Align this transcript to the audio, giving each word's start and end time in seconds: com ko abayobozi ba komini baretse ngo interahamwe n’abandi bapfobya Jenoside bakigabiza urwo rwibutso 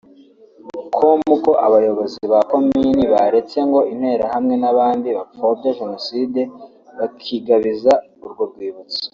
com 0.95 1.21
ko 1.43 1.51
abayobozi 1.67 2.21
ba 2.31 2.39
komini 2.49 3.03
baretse 3.13 3.57
ngo 3.67 3.79
interahamwe 3.93 4.55
n’abandi 4.61 5.07
bapfobya 5.17 5.69
Jenoside 5.79 6.41
bakigabiza 6.97 7.93
urwo 8.23 8.43
rwibutso 8.51 9.01